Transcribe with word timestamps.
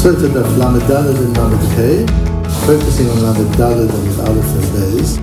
Sotah 0.00 0.32
Daf 0.32 0.56
Lamed 0.56 0.80
Daled 0.88 1.18
and 1.18 1.36
Lamed 1.36 1.60
K, 1.76 2.06
focusing 2.64 3.10
on 3.10 3.22
Lamed 3.22 3.54
Daled 3.56 3.92
and 3.92 4.20
Aleph 4.26 4.52
and 4.56 4.68
Beis. 4.72 5.20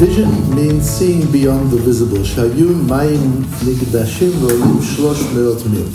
Vision 0.00 0.52
means 0.52 0.90
seeing 0.90 1.30
beyond 1.30 1.70
the 1.70 1.76
visible. 1.76 2.18
Shayu 2.18 2.74
Mayim 2.88 3.44
Nigdashim 3.62 4.32
Volim 4.42 4.82
Shlosh 4.82 5.22
Meot 5.32 5.70
Mil. 5.70 5.86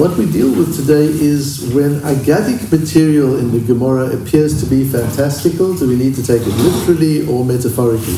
What 0.00 0.16
we 0.16 0.24
deal 0.32 0.48
with 0.48 0.76
today 0.76 1.08
is 1.08 1.70
when 1.74 2.00
agadic 2.00 2.72
material 2.72 3.38
in 3.38 3.52
the 3.52 3.60
Gemara 3.60 4.16
appears 4.16 4.58
to 4.64 4.70
be 4.70 4.88
fantastical, 4.88 5.74
do 5.74 5.86
we 5.86 5.96
need 5.96 6.14
to 6.14 6.22
take 6.22 6.40
it 6.40 6.54
literally 6.64 7.28
or 7.28 7.44
metaphorically? 7.44 8.16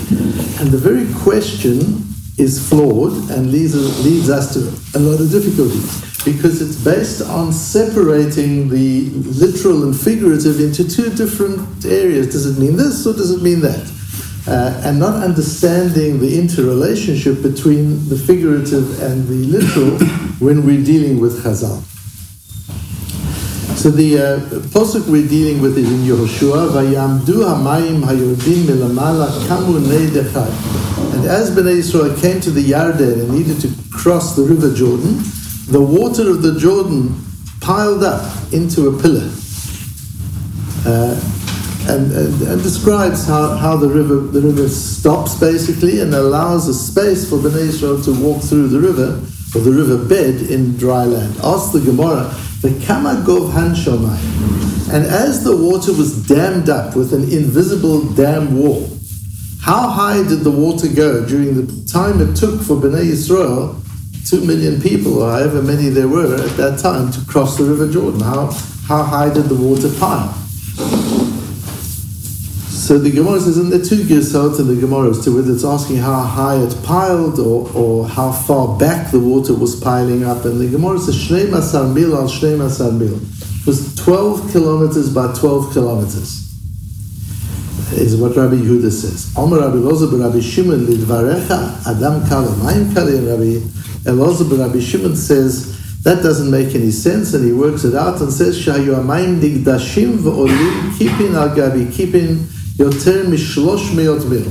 And 0.60 0.71
the 0.71 0.79
very 0.79 1.12
question 1.24 2.07
is 2.38 2.69
flawed 2.69 3.15
and 3.32 3.51
leads, 3.51 3.74
leads 4.05 4.30
us 4.30 4.55
to 4.55 4.60
a 4.96 5.01
lot 5.01 5.21
of 5.21 5.29
difficulties 5.32 6.09
because 6.24 6.60
it's 6.60 6.77
based 6.83 7.23
on 7.23 7.52
separating 7.52 8.69
the 8.69 9.09
literal 9.10 9.84
and 9.84 9.98
figurative 9.98 10.60
into 10.60 10.87
two 10.88 11.10
different 11.10 11.84
areas. 11.84 12.33
Does 12.33 12.46
it 12.46 12.60
mean 12.60 12.77
this 12.77 13.06
or 13.06 13.15
does 13.15 13.30
it 13.30 13.43
mean 13.43 13.60
that? 13.60 13.91
Uh, 14.46 14.80
and 14.84 14.98
not 14.98 15.23
understanding 15.23 16.19
the 16.19 16.38
interrelationship 16.38 17.43
between 17.43 18.09
the 18.09 18.16
figurative 18.16 19.02
and 19.02 19.27
the 19.29 19.46
literal 19.46 19.98
when 20.41 20.65
we're 20.65 20.84
dealing 20.84 21.20
with 21.20 21.43
Chazal. 21.43 21.83
So 23.77 23.91
the 23.91 24.18
uh, 24.18 24.38
posuk 24.77 25.09
we're 25.09 25.27
dealing 25.27 25.62
with 25.62 25.79
is 25.79 25.91
in 25.91 26.01
Yehoshua, 26.01 26.68
"Vayamdu 26.68 27.41
hamayim 27.48 28.02
hayordim 28.02 28.66
milamala 28.68 29.29
kamu 29.48 29.80
neidechad." 29.80 31.15
And 31.15 31.24
as 31.24 31.51
Bnei 31.51 31.79
Israel 31.79 32.15
came 32.21 32.43
to 32.43 32.51
the 32.51 32.63
Yarden 32.63 33.21
and 33.21 33.30
needed 33.30 33.59
to 33.63 33.68
cross 33.91 34.37
the 34.37 34.43
river 34.43 34.74
Jordan, 34.74 35.23
the 35.71 35.80
water 35.80 36.29
of 36.29 36.43
the 36.43 36.59
Jordan 36.59 37.15
piled 37.60 38.02
up 38.02 38.52
into 38.52 38.88
a 38.88 39.02
pillar. 39.02 39.30
Uh, 40.85 41.15
and, 41.88 42.13
and, 42.13 42.43
and, 42.43 42.63
describes 42.63 43.26
how, 43.26 43.57
how 43.57 43.76
the 43.76 43.88
river 43.88 44.16
the 44.16 44.41
river 44.41 44.68
stops 44.68 45.38
basically 45.38 46.01
and 46.01 46.15
allows 46.15 46.68
a 46.68 46.74
space 46.74 47.29
for 47.29 47.37
Bnei 47.37 47.68
Israel 47.68 48.01
to 48.02 48.13
walk 48.13 48.43
through 48.43 48.68
the 48.68 48.79
river 48.79 49.21
or 49.54 49.60
the 49.60 49.71
river 49.71 49.96
bed 50.09 50.43
in 50.43 50.76
dry 50.76 51.04
land. 51.04 51.37
Ask 51.43 51.73
the 51.73 51.80
Gemara, 51.80 52.35
the 52.60 52.71
Kamagov 52.85 53.52
Hanshomai. 53.52 54.18
And 54.93 55.07
as 55.07 55.45
the 55.45 55.57
water 55.57 55.93
was 55.93 56.26
dammed 56.26 56.68
up 56.68 56.96
with 56.96 57.13
an 57.15 57.23
invisible 57.24 58.04
dam 58.15 58.59
wall, 58.59 58.88
how 59.60 59.88
high 59.88 60.23
did 60.29 60.41
the 60.41 60.51
water 60.51 60.88
go 60.88 61.24
during 61.26 61.54
the 61.54 61.88
time 61.91 62.21
it 62.21 62.35
took 62.35 62.60
for 62.60 62.76
Bnei 62.76 63.04
Israel 63.04 63.80
two 64.28 64.44
million 64.44 64.81
people, 64.81 65.22
or 65.22 65.31
however 65.31 65.62
many 65.62 65.88
there 65.88 66.09
were 66.09 66.34
at 66.34 66.56
that 66.56 66.78
time, 66.78 67.10
to 67.12 67.21
cross 67.26 67.56
the 67.56 67.65
River 67.65 67.91
Jordan. 67.91 68.21
How, 68.21 68.47
how 68.87 69.03
high 69.03 69.32
did 69.32 69.44
the 69.44 69.54
water 69.54 69.91
pile? 69.99 70.32
So 72.91 72.98
the 72.98 73.10
Gemara 73.10 73.41
says, 73.41 73.56
and 73.56 73.71
there 73.71 73.81
are 73.81 73.84
two 73.84 74.03
Girsot 74.03 74.59
in 74.59 74.66
the 74.66 74.75
Gemara 74.75 75.10
as 75.10 75.22
to 75.25 75.34
whether 75.34 75.53
it's 75.53 75.65
asking 75.65 75.98
how 75.98 76.22
high 76.22 76.56
it 76.56 76.75
piled 76.82 77.38
or, 77.38 77.71
or 77.72 78.09
how 78.09 78.32
far 78.32 78.76
back 78.78 79.12
the 79.12 79.21
water 79.21 79.54
was 79.54 79.78
piling 79.78 80.25
up. 80.25 80.44
And 80.44 80.60
the 80.60 80.69
Gemara 80.69 80.98
says, 80.98 81.15
Shnei 81.15 81.47
Masar 81.47 81.94
Mil 81.94 82.16
al 82.16 82.25
Shnei 82.25 82.59
Masar 82.59 82.91
Mil. 82.97 83.21
Was 83.65 83.94
12 83.94 84.50
kilometers 84.50 85.15
by 85.15 85.32
12 85.34 85.72
kilometers 85.72 86.50
is 87.93 88.16
what 88.16 88.37
Rabbi 88.37 88.54
Yehuda 88.54 88.91
says. 88.91 89.32
Omer 89.37 89.60
Rabbi 89.60 89.76
Loza 89.76 90.10
Rabbi 90.10 90.41
Shimon 90.41 90.87
lidvarecha 90.87 91.87
adam 91.87 92.26
kala 92.28 92.48
mayim 92.56 92.94
kali. 92.94 93.19
And 93.19 93.26
Rabbi 93.26 93.60
Elazar 94.04 94.48
ben 94.50 94.60
Rabbi 94.60 94.80
Shimon 94.80 95.16
says 95.16 96.02
that 96.02 96.22
doesn't 96.22 96.50
make 96.50 96.75
any 96.75 96.91
sense, 96.91 97.34
and 97.34 97.44
he 97.44 97.52
works 97.52 97.84
it 97.84 97.94
out 97.94 98.20
and 98.20 98.32
says 98.32 98.58
shayu 98.58 98.94
amayim 98.94 99.41
digdashim 99.41 100.19
v'olim 100.19 100.91
kipin 100.92 101.34
al 101.34 101.50
gabi 101.50 101.86
kipin 101.86 102.36
yoter 102.76 103.25
mishlosh 103.26 103.91
meot 103.91 104.28
mil. 104.28 104.50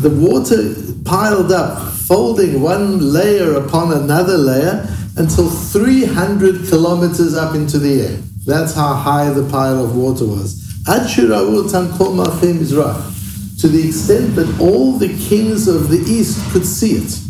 The 0.00 0.10
water 0.10 0.74
piled 1.04 1.50
up, 1.50 1.92
folding 1.92 2.60
one 2.60 3.12
layer 3.12 3.54
upon 3.54 3.92
another 3.92 4.38
layer 4.38 4.86
until 5.16 5.50
300 5.50 6.68
kilometers 6.68 7.34
up 7.34 7.56
into 7.56 7.78
the 7.80 8.02
air. 8.02 8.16
That's 8.46 8.74
how 8.74 8.94
high 8.94 9.30
the 9.30 9.48
pile 9.50 9.84
of 9.84 9.96
water 9.96 10.24
was 10.24 10.64
to 13.58 13.68
the 13.68 13.86
extent 13.86 14.36
that 14.36 14.58
all 14.60 14.92
the 14.92 15.08
kings 15.28 15.68
of 15.68 15.88
the 15.90 15.98
east 15.98 16.50
could 16.50 16.64
see 16.64 16.92
it. 16.92 17.27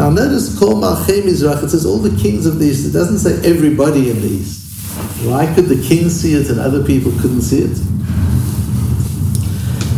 Now 0.00 0.08
notice 0.08 0.58
Kol 0.58 0.80
Malchei 0.80 1.20
Mizrach, 1.20 1.62
it 1.62 1.68
says 1.68 1.84
all 1.84 1.98
the 1.98 2.16
kings 2.22 2.46
of 2.46 2.58
the 2.58 2.64
east, 2.64 2.86
it 2.86 2.92
doesn't 2.92 3.18
say 3.18 3.34
everybody 3.46 4.08
in 4.10 4.22
the 4.22 4.28
east. 4.28 4.96
Why 5.26 5.44
could 5.54 5.66
the 5.66 5.76
king 5.86 6.08
see 6.08 6.32
it 6.32 6.48
and 6.48 6.58
other 6.58 6.82
people 6.82 7.12
couldn't 7.20 7.42
see 7.42 7.58
it? 7.58 7.76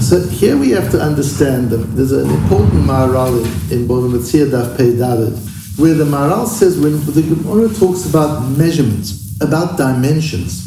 So 0.03 0.19
here 0.27 0.57
we 0.57 0.71
have 0.71 0.91
to 0.91 1.01
understand 1.01 1.71
that 1.71 1.77
there's 1.95 2.11
an 2.11 2.29
important 2.29 2.83
Maharal 2.83 3.39
in, 3.39 3.79
in 3.79 3.87
Bava 3.87 4.11
Metzia 4.11 4.51
Daf 4.51 4.77
Dalet, 4.77 5.79
where 5.79 5.95
the 5.95 6.03
Maharal 6.03 6.49
says 6.49 6.81
when 6.81 6.99
the 7.07 7.23
Gemara 7.23 7.73
talks 7.73 8.05
about 8.05 8.43
measurements, 8.59 9.41
about 9.41 9.79
dimensions, 9.79 10.67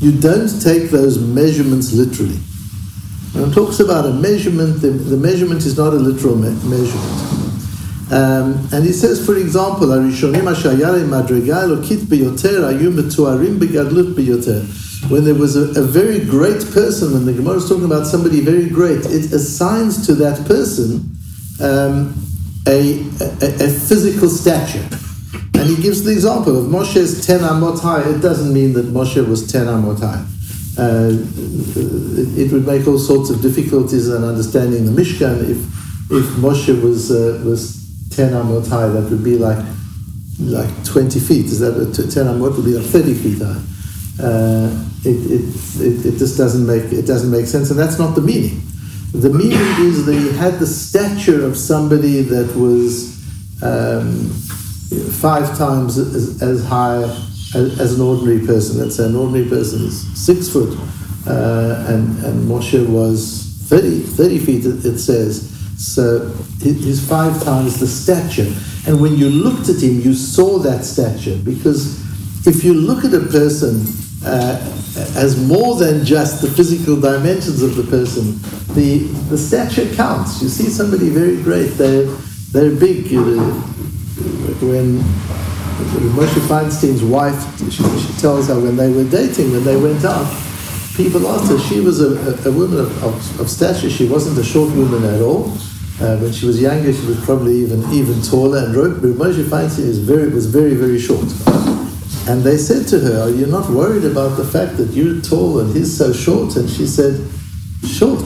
you 0.00 0.12
don't 0.20 0.62
take 0.62 0.90
those 0.90 1.18
measurements 1.18 1.92
literally. 1.92 2.38
When 3.32 3.50
it 3.50 3.54
talks 3.54 3.80
about 3.80 4.06
a 4.06 4.12
measurement, 4.12 4.80
the, 4.80 4.90
the 4.90 5.16
measurement 5.16 5.64
is 5.64 5.76
not 5.76 5.92
a 5.92 5.96
literal 5.96 6.36
me- 6.36 6.50
measurement. 6.64 7.30
Um, 8.10 8.68
and 8.72 8.84
he 8.84 8.92
says, 8.92 9.24
for 9.24 9.36
example, 9.36 9.86
when 15.08 15.24
there 15.24 15.34
was 15.34 15.56
a, 15.56 15.80
a, 15.80 15.82
very 15.82 16.24
great 16.24 16.66
person, 16.72 17.12
when 17.12 17.24
the 17.24 17.32
Gemara 17.32 17.56
is 17.56 17.68
talking 17.68 17.84
about 17.84 18.06
somebody 18.08 18.40
very 18.40 18.68
great, 18.68 19.06
it 19.06 19.32
assigns 19.32 20.04
to 20.06 20.14
that 20.16 20.44
person 20.46 21.08
um, 21.62 22.12
a, 22.66 23.00
a, 23.20 23.64
a 23.64 23.68
physical 23.70 24.28
stature. 24.28 24.84
And 25.54 25.68
he 25.68 25.80
gives 25.80 26.02
the 26.02 26.10
example 26.10 26.58
of 26.58 26.66
Moshe's 26.66 27.24
ten 27.24 27.40
amot 27.40 27.80
high. 27.80 28.02
It 28.08 28.20
doesn't 28.20 28.52
mean 28.52 28.72
that 28.72 28.86
Moshe 28.86 29.24
was 29.28 29.50
ten 29.50 29.66
amot 29.66 30.00
high. 30.00 30.24
Uh, 30.80 31.12
it, 32.40 32.50
would 32.50 32.66
make 32.66 32.86
all 32.86 32.98
sorts 32.98 33.28
of 33.28 33.42
difficulties 33.42 34.08
in 34.08 34.24
understanding 34.24 34.86
the 34.86 34.92
Mishkan 34.92 35.42
if 35.42 35.58
if 36.10 36.24
Moshe 36.40 36.72
was 36.82 37.10
uh, 37.10 37.42
was 37.44 37.60
ten 38.16 38.32
amot 38.32 38.66
high. 38.66 38.88
That 38.88 39.10
would 39.10 39.22
be 39.22 39.36
like 39.36 39.62
like 40.38 40.70
twenty 40.84 41.20
feet. 41.20 41.46
Is 41.46 41.58
that 41.60 41.74
ten 42.14 42.24
amot 42.26 42.56
would 42.56 42.64
be 42.64 42.72
like 42.78 42.86
thirty 42.86 43.12
feet 43.12 43.42
high? 43.42 43.60
Uh, 44.24 44.86
it, 45.04 45.18
it, 45.30 45.44
it, 45.80 46.06
it 46.14 46.18
just 46.18 46.38
doesn't 46.38 46.66
make 46.66 46.90
it 46.92 47.06
doesn't 47.06 47.30
make 47.30 47.46
sense, 47.46 47.70
and 47.70 47.78
that's 47.78 47.98
not 47.98 48.14
the 48.14 48.22
meaning. 48.22 48.62
The 49.12 49.28
meaning 49.30 49.84
is 49.84 50.06
that 50.06 50.14
he 50.14 50.32
had 50.38 50.58
the 50.60 50.66
stature 50.66 51.44
of 51.44 51.58
somebody 51.58 52.22
that 52.22 52.56
was. 52.56 53.20
Um, 53.62 54.32
five 55.20 55.56
times 55.56 55.98
as, 55.98 56.42
as 56.42 56.64
high 56.64 57.04
as, 57.54 57.98
an 57.98 58.00
ordinary 58.00 58.44
person. 58.46 58.78
Let's 58.78 58.96
say 58.96 59.06
an 59.06 59.16
ordinary 59.16 59.48
person 59.48 59.84
is 59.84 60.06
six 60.18 60.48
foot, 60.48 60.78
uh, 61.26 61.86
and, 61.88 62.24
and 62.24 62.48
Moshe 62.48 62.86
was 62.88 63.50
30, 63.68 64.00
30 64.00 64.38
feet, 64.38 64.66
it, 64.66 64.84
it 64.84 64.98
says. 64.98 65.48
So 65.78 66.28
he's 66.60 67.06
five 67.06 67.42
times 67.42 67.80
the 67.80 67.86
stature. 67.86 68.52
And 68.86 69.00
when 69.00 69.16
you 69.16 69.28
looked 69.28 69.68
at 69.68 69.82
him, 69.82 70.00
you 70.00 70.14
saw 70.14 70.58
that 70.58 70.84
stature. 70.84 71.36
Because 71.42 71.98
if 72.46 72.64
you 72.64 72.74
look 72.74 73.04
at 73.04 73.14
a 73.14 73.20
person 73.20 73.86
uh, 74.24 74.58
as 75.16 75.42
more 75.46 75.76
than 75.76 76.04
just 76.04 76.42
the 76.42 76.50
physical 76.50 77.00
dimensions 77.00 77.62
of 77.62 77.76
the 77.76 77.84
person, 77.84 78.38
the, 78.74 78.98
the 79.28 79.38
stature 79.38 79.92
counts. 79.94 80.42
You 80.42 80.48
see 80.48 80.68
somebody 80.68 81.08
very 81.08 81.42
great, 81.42 81.68
they're, 81.78 82.04
they're 82.52 82.74
big. 82.74 83.10
You 83.10 83.24
know, 83.24 83.52
when 84.60 84.98
Moshe 86.14 86.40
Feinstein's 86.48 87.02
wife, 87.02 87.40
she, 87.70 87.82
she, 87.82 88.12
tells 88.20 88.48
her 88.48 88.60
when 88.60 88.76
they 88.76 88.90
were 88.92 89.04
dating, 89.04 89.52
when 89.52 89.64
they 89.64 89.76
went 89.76 90.04
out, 90.04 90.26
people 90.96 91.26
asked 91.28 91.50
her, 91.50 91.58
she 91.58 91.80
was 91.80 92.00
a, 92.00 92.48
a, 92.48 92.50
a 92.50 92.52
woman 92.52 92.80
of, 92.80 93.04
of, 93.04 93.40
of, 93.40 93.48
stature, 93.48 93.90
she 93.90 94.08
wasn't 94.08 94.38
a 94.38 94.44
short 94.44 94.74
woman 94.74 95.04
at 95.04 95.20
all. 95.20 95.52
Uh, 96.00 96.16
when 96.18 96.32
she 96.32 96.46
was 96.46 96.60
younger, 96.60 96.92
she 96.92 97.06
was 97.06 97.22
probably 97.24 97.56
even 97.56 97.84
even 97.92 98.22
taller, 98.22 98.64
and 98.64 98.74
Moshe 98.74 99.44
Feinstein 99.44 99.84
is 99.84 99.98
very, 99.98 100.30
was 100.30 100.46
very, 100.46 100.74
very 100.74 100.98
short. 100.98 101.26
And 102.28 102.42
they 102.42 102.56
said 102.56 102.86
to 102.88 103.00
her, 103.00 103.22
Are 103.22 103.30
you 103.30 103.46
not 103.46 103.68
worried 103.70 104.04
about 104.04 104.36
the 104.36 104.44
fact 104.44 104.76
that 104.76 104.90
you're 104.92 105.20
tall 105.20 105.60
and 105.60 105.74
he's 105.74 105.96
so 105.96 106.12
short? 106.12 106.56
And 106.56 106.68
she 106.70 106.86
said, 106.86 107.20
Short? 107.84 108.22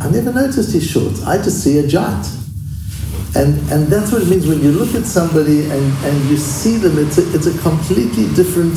I 0.00 0.10
never 0.10 0.32
noticed 0.32 0.72
he's 0.72 0.88
short. 0.88 1.14
I 1.24 1.36
just 1.36 1.62
see 1.62 1.78
a 1.78 1.86
giant. 1.86 2.26
And, 3.34 3.58
and 3.70 3.86
that's 3.86 4.10
what 4.10 4.22
it 4.22 4.28
means 4.28 4.46
when 4.46 4.60
you 4.60 4.72
look 4.72 4.94
at 4.94 5.04
somebody 5.04 5.64
and, 5.70 6.04
and 6.04 6.30
you 6.30 6.36
see 6.36 6.76
them, 6.76 6.98
it's 6.98 7.18
a, 7.18 7.34
it's 7.34 7.46
a 7.46 7.58
completely 7.60 8.32
different 8.34 8.74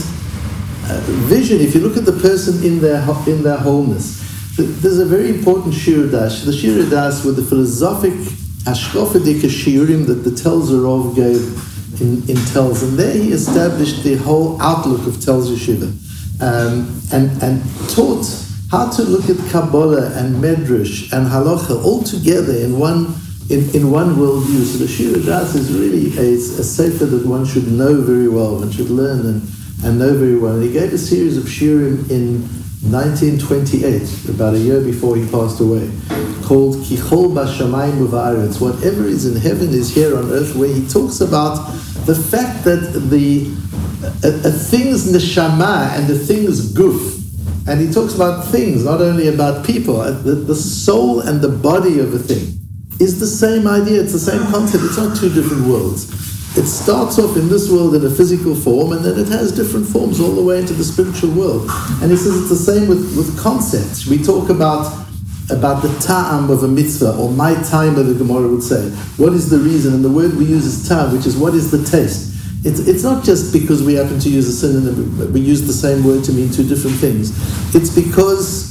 uh, 0.89 0.99
vision. 1.27 1.61
If 1.61 1.73
you 1.73 1.81
look 1.81 1.97
at 1.97 2.05
the 2.05 2.19
person 2.19 2.63
in 2.65 2.79
their, 2.81 2.99
in 3.27 3.43
their 3.43 3.57
wholeness, 3.57 4.19
there's 4.57 4.99
a 4.99 5.05
very 5.05 5.29
important 5.29 5.73
Shiurei 5.73 6.09
Da'as. 6.09 6.45
The 6.45 6.51
Shiurei 6.51 6.89
Da'as 6.89 7.25
with 7.25 7.37
the 7.37 7.43
philosophic 7.43 8.13
Ashkofadik 8.65 9.41
Shiurim 9.41 10.05
that 10.07 10.23
the 10.25 10.29
Telzer 10.31 10.83
Rov 10.83 11.15
gave 11.15 11.41
in, 12.01 12.17
in 12.29 12.37
Telz, 12.51 12.83
and 12.83 12.97
there 12.97 13.13
he 13.13 13.31
established 13.31 14.03
the 14.03 14.15
whole 14.15 14.61
outlook 14.61 15.07
of 15.07 15.15
Telz 15.15 15.47
Yeshiva 15.47 15.89
um, 16.41 17.01
and, 17.13 17.41
and 17.43 17.63
taught 17.89 18.25
how 18.69 18.89
to 18.89 19.03
look 19.03 19.29
at 19.29 19.37
Kabbalah 19.51 20.11
and 20.17 20.35
Medrash 20.43 21.11
and 21.13 21.27
Halacha 21.27 21.83
all 21.83 22.03
together 22.03 22.53
in 22.53 22.77
one 22.79 23.15
in, 23.51 23.75
in 23.75 23.91
one 23.91 24.15
worldview. 24.15 24.63
So 24.63 24.77
the 24.77 24.85
Shiurei 24.85 25.21
Da'as 25.23 25.55
is 25.55 25.71
really 25.73 26.17
a, 26.17 26.35
a 26.35 26.63
sefer 26.63 27.05
that 27.05 27.27
one 27.27 27.45
should 27.45 27.67
know 27.67 28.01
very 28.01 28.29
well, 28.29 28.55
one 28.55 28.71
should 28.71 28.89
learn 28.89 29.25
and, 29.25 29.41
and 29.83 29.99
know 29.99 30.13
very 30.15 30.37
well. 30.37 30.55
And 30.55 30.63
he 30.63 30.71
gave 30.71 30.93
a 30.93 30.97
series 30.97 31.37
of 31.37 31.43
shiurim 31.45 32.09
in 32.09 32.41
1928, 32.89 34.29
about 34.29 34.55
a 34.55 34.59
year 34.59 34.81
before 34.81 35.15
he 35.15 35.29
passed 35.29 35.59
away, 35.59 35.91
called 36.43 36.77
Kichol 36.77 37.33
Bashamayim 37.33 38.07
Uva'aretz. 38.07 38.61
Whatever 38.61 39.05
is 39.05 39.25
in 39.25 39.39
heaven 39.39 39.69
is 39.69 39.93
here 39.93 40.17
on 40.17 40.31
earth, 40.31 40.55
where 40.55 40.73
he 40.73 40.87
talks 40.87 41.21
about 41.21 41.55
the 42.05 42.15
fact 42.15 42.63
that 42.63 43.09
the 43.09 43.45
a, 44.23 44.47
a 44.47 44.51
thing's 44.51 45.11
neshama 45.11 45.95
and 45.95 46.07
the 46.07 46.17
thing's 46.17 46.73
guf, 46.73 47.19
and 47.67 47.79
he 47.79 47.93
talks 47.93 48.15
about 48.15 48.45
things, 48.45 48.83
not 48.83 49.01
only 49.01 49.27
about 49.27 49.63
people, 49.63 50.01
uh, 50.01 50.11
the, 50.11 50.33
the 50.33 50.55
soul 50.55 51.19
and 51.19 51.41
the 51.41 51.49
body 51.49 51.99
of 51.99 52.13
a 52.15 52.19
thing 52.19 52.60
is 53.01 53.19
the 53.19 53.27
same 53.27 53.67
idea, 53.67 54.01
it's 54.01 54.13
the 54.13 54.19
same 54.19 54.45
concept, 54.51 54.83
it's 54.83 54.97
not 54.97 55.17
two 55.17 55.33
different 55.33 55.65
worlds. 55.65 56.05
It 56.57 56.67
starts 56.67 57.17
off 57.17 57.37
in 57.37 57.49
this 57.49 57.71
world 57.71 57.95
in 57.95 58.05
a 58.05 58.09
physical 58.09 58.53
form 58.53 58.91
and 58.91 59.03
then 59.03 59.17
it 59.17 59.29
has 59.29 59.51
different 59.51 59.87
forms 59.87 60.19
all 60.19 60.35
the 60.35 60.43
way 60.43 60.59
into 60.59 60.73
the 60.73 60.83
spiritual 60.83 61.31
world. 61.31 61.69
And 62.01 62.11
he 62.11 62.17
says 62.17 62.37
it's 62.37 62.49
the 62.49 62.55
same 62.55 62.87
with, 62.87 63.17
with 63.17 63.39
concepts. 63.39 64.05
We 64.05 64.21
talk 64.21 64.49
about 64.49 65.01
about 65.49 65.81
the 65.81 65.89
ta'am 65.99 66.49
of 66.49 66.63
a 66.63 66.67
mitzvah, 66.67 67.17
or 67.17 67.29
ma 67.29 67.53
ta'am, 67.61 67.95
the 67.95 68.13
Gemara 68.13 68.47
would 68.47 68.63
say. 68.63 68.89
What 69.17 69.33
is 69.33 69.49
the 69.49 69.57
reason? 69.57 69.93
And 69.93 70.05
the 70.05 70.09
word 70.09 70.35
we 70.37 70.45
use 70.45 70.65
is 70.65 70.87
ta'am, 70.87 71.11
which 71.11 71.25
is 71.25 71.35
what 71.35 71.53
is 71.53 71.71
the 71.71 71.83
taste. 71.83 72.31
It's, 72.63 72.79
it's 72.87 73.03
not 73.03 73.25
just 73.25 73.51
because 73.51 73.83
we 73.83 73.95
happen 73.95 74.19
to 74.19 74.29
use 74.29 74.47
a 74.47 74.53
synonym, 74.53 75.33
we 75.33 75.41
use 75.41 75.65
the 75.65 75.73
same 75.73 76.05
word 76.05 76.23
to 76.25 76.31
mean 76.31 76.51
two 76.51 76.65
different 76.67 76.95
things. 76.97 77.31
It's 77.75 77.93
because 77.93 78.70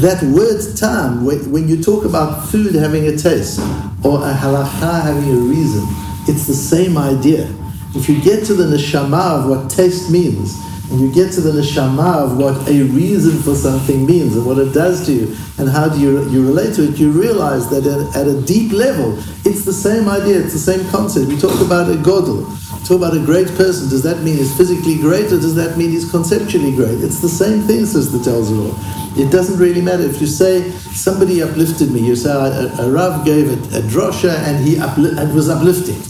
that 0.00 0.22
word 0.22 0.60
ta'am, 0.76 1.24
when 1.24 1.68
you 1.68 1.82
talk 1.82 2.04
about 2.04 2.46
food 2.48 2.74
having 2.74 3.06
a 3.06 3.16
taste 3.16 3.60
or 4.04 4.18
a 4.18 4.32
halacha 4.32 5.02
having 5.02 5.30
a 5.30 5.36
reason, 5.36 5.84
it's 6.26 6.46
the 6.46 6.54
same 6.54 6.96
idea. 6.96 7.52
If 7.94 8.08
you 8.08 8.20
get 8.22 8.46
to 8.46 8.54
the 8.54 8.64
neshama 8.64 9.42
of 9.42 9.50
what 9.50 9.70
taste 9.70 10.10
means, 10.10 10.56
you 11.00 11.12
get 11.12 11.32
to 11.32 11.40
the 11.40 11.52
neshama 11.52 12.24
of 12.24 12.38
what 12.38 12.68
a 12.68 12.82
reason 12.84 13.40
for 13.42 13.54
something 13.54 14.04
means 14.06 14.36
and 14.36 14.44
what 14.44 14.58
it 14.58 14.72
does 14.72 15.06
to 15.06 15.12
you, 15.12 15.36
and 15.58 15.68
how 15.68 15.88
do 15.88 15.98
you, 15.98 16.28
you 16.30 16.46
relate 16.46 16.74
to 16.74 16.84
it, 16.84 16.98
you 16.98 17.10
realize 17.10 17.68
that 17.70 17.86
at, 17.86 18.26
a 18.26 18.40
deep 18.42 18.72
level, 18.72 19.16
it's 19.44 19.64
the 19.64 19.72
same 19.72 20.08
idea, 20.08 20.40
it's 20.40 20.52
the 20.52 20.58
same 20.58 20.88
concept. 20.90 21.28
We 21.28 21.38
talk 21.38 21.60
about 21.60 21.90
a 21.90 21.94
godel, 21.94 22.46
talk 22.86 22.98
about 22.98 23.16
a 23.16 23.24
great 23.24 23.48
person. 23.48 23.88
Does 23.88 24.02
that 24.02 24.22
mean 24.22 24.36
he's 24.36 24.56
physically 24.56 24.96
great 24.98 25.26
or 25.26 25.40
does 25.40 25.54
that 25.54 25.76
mean 25.76 25.90
he's 25.90 26.10
conceptually 26.10 26.74
great? 26.74 27.00
It's 27.00 27.20
the 27.20 27.28
same 27.28 27.62
thing, 27.62 27.86
says 27.86 28.12
the 28.12 28.18
Telzer 28.18 28.56
Rov. 28.56 29.18
It 29.18 29.30
doesn't 29.30 29.58
really 29.58 29.82
matter. 29.82 30.02
If 30.04 30.20
you 30.20 30.26
say 30.26 30.70
somebody 30.70 31.42
uplifted 31.42 31.90
me, 31.90 32.00
you 32.00 32.16
say 32.16 32.30
a, 32.30 32.72
a 32.80 32.90
Rav 32.90 33.24
gave 33.24 33.48
a, 33.48 33.78
a 33.78 33.82
drosha 33.82 34.34
and 34.46 34.64
he 34.64 34.76
upli- 34.76 35.18
and 35.18 35.34
was 35.34 35.48
uplifting. 35.48 36.00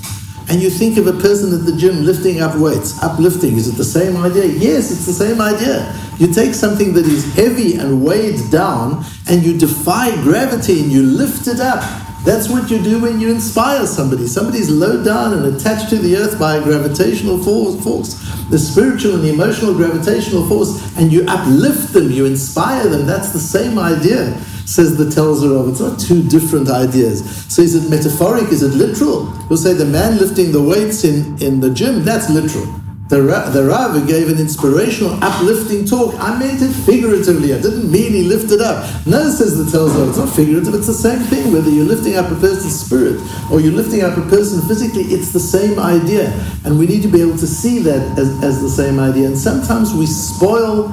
And 0.53 0.61
you 0.61 0.69
think 0.69 0.99
of 0.99 1.07
a 1.07 1.15
person 1.15 1.55
at 1.59 1.65
the 1.65 1.75
gym 1.75 2.05
lifting 2.05 2.43
up 2.43 2.55
weights, 2.59 3.03
uplifting, 3.03 3.57
is 3.57 3.69
it 3.69 3.77
the 3.79 3.85
same 3.85 4.19
idea? 4.19 4.45
Yes, 4.45 4.93
it's 4.93 5.07
the 5.07 5.13
same 5.15 5.41
idea. 5.41 5.99
You 6.19 6.27
take 6.31 6.53
something 6.53 6.93
that 6.93 7.07
is 7.07 7.35
heavy 7.35 7.77
and 7.77 8.05
weighed 8.05 8.51
down 8.51 9.03
and 9.31 9.43
you 9.43 9.57
defy 9.57 10.11
gravity 10.23 10.83
and 10.83 10.93
you 10.93 11.05
lift 11.05 11.49
it 11.49 11.59
up. 11.59 11.81
That's 12.27 12.51
what 12.51 12.71
you 12.71 12.83
do 12.83 13.01
when 13.01 13.19
you 13.19 13.31
inspire 13.31 13.87
somebody. 13.87 14.27
Somebody's 14.27 14.69
low 14.69 15.03
down 15.03 15.33
and 15.33 15.57
attached 15.57 15.89
to 15.89 15.97
the 15.97 16.19
earth 16.19 16.39
by 16.39 16.57
a 16.57 16.63
gravitational 16.63 17.43
force, 17.43 18.13
the 18.51 18.59
spiritual 18.59 19.15
and 19.15 19.27
emotional 19.27 19.73
gravitational 19.73 20.47
force, 20.47 20.99
and 20.99 21.11
you 21.11 21.25
uplift 21.29 21.95
them, 21.95 22.11
you 22.11 22.27
inspire 22.27 22.87
them. 22.89 23.07
That's 23.07 23.33
the 23.33 23.41
same 23.41 23.79
idea, 23.79 24.39
says 24.67 24.97
the 24.97 25.05
Telzer 25.05 25.51
Rov. 25.51 25.71
It's 25.71 25.81
not 25.81 25.99
two 25.99 26.23
different 26.29 26.71
ideas. 26.71 27.23
So 27.53 27.63
is 27.63 27.75
it 27.75 27.91
metaphoric? 27.91 28.53
Is 28.53 28.63
it 28.63 28.75
literal? 28.75 29.33
You'll 29.49 29.59
say 29.59 29.75
the 29.75 29.85
man 29.85 30.19
lifting 30.19 30.53
the 30.53 30.63
weights 30.63 31.05
in, 31.05 31.41
in 31.43 31.61
the 31.61 31.71
gym, 31.71 32.05
that's 32.05 32.31
literal. 32.31 32.67
The, 33.13 33.21
the 33.53 33.67
Rav 33.67 34.09
gave 34.09 34.31
an 34.31 34.39
inspirational, 34.39 35.23
uplifting 35.23 35.85
talk. 35.85 36.15
I 36.19 36.39
meant 36.39 36.63
it 36.63 36.73
figuratively. 36.73 37.53
I 37.53 37.61
didn't 37.61 37.93
mean 37.93 38.13
he 38.13 38.23
lifted 38.23 38.63
up. 38.63 38.89
No, 39.07 39.29
says 39.29 39.59
the 39.59 39.65
Telzer 39.65 40.01
Rov, 40.01 40.09
it's 40.09 40.17
not 40.17 40.31
figurative. 40.31 40.73
It's 40.73 40.87
the 40.87 40.95
same 40.95 41.19
thing. 41.19 41.53
Whether 41.53 41.69
you're 41.69 41.85
lifting 41.85 42.17
up 42.17 42.31
a 42.31 42.35
person's 42.37 42.81
spirit 42.81 43.21
or 43.51 43.61
you're 43.61 43.75
lifting 43.75 44.01
up 44.01 44.17
a 44.17 44.23
person 44.31 44.67
physically, 44.67 45.03
it's 45.13 45.31
the 45.31 45.41
same 45.41 45.79
idea. 45.79 46.33
And 46.65 46.79
we 46.79 46.87
need 46.87 47.03
to 47.03 47.09
be 47.09 47.21
able 47.21 47.37
to 47.37 47.47
see 47.47 47.81
that 47.81 48.19
as, 48.19 48.43
as 48.43 48.63
the 48.63 48.71
same 48.71 48.99
idea. 48.99 49.27
And 49.27 49.37
sometimes 49.37 49.93
we 49.93 50.07
spoil 50.07 50.89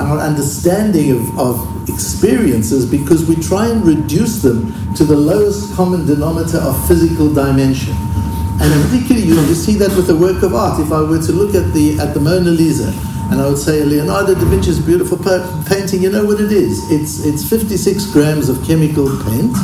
our 0.00 0.18
understanding 0.18 1.12
of, 1.12 1.38
of 1.38 1.88
experiences 1.88 2.84
because 2.84 3.28
we 3.28 3.36
try 3.36 3.68
and 3.68 3.84
reduce 3.86 4.42
them 4.42 4.72
to 4.94 5.04
the 5.04 5.14
lowest 5.14 5.74
common 5.74 6.06
denominator 6.06 6.58
of 6.58 6.88
physical 6.88 7.32
dimension. 7.32 7.94
And 8.60 8.72
in 8.72 8.82
particular, 8.88 9.20
you, 9.20 9.34
you 9.34 9.54
see 9.54 9.74
that 9.76 9.90
with 9.96 10.10
a 10.10 10.16
work 10.16 10.42
of 10.42 10.54
art. 10.54 10.80
If 10.80 10.92
I 10.92 11.02
were 11.02 11.20
to 11.22 11.32
look 11.32 11.54
at 11.54 11.72
the 11.72 11.98
at 11.98 12.14
the 12.14 12.20
Mona 12.20 12.50
Lisa, 12.50 12.92
and 13.30 13.40
I 13.40 13.48
would 13.48 13.58
say 13.58 13.84
Leonardo 13.84 14.34
da 14.34 14.44
Vinci's 14.44 14.78
beautiful 14.78 15.18
painting, 15.66 16.02
you 16.02 16.10
know 16.10 16.24
what 16.24 16.40
it 16.40 16.52
is? 16.52 16.90
It's 16.90 17.24
it's 17.24 17.48
56 17.48 18.12
grams 18.12 18.48
of 18.48 18.64
chemical 18.64 19.08
paint, 19.24 19.56